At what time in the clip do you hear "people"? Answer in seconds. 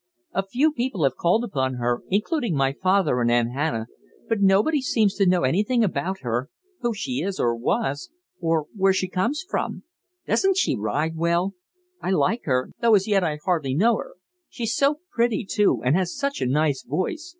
0.71-1.03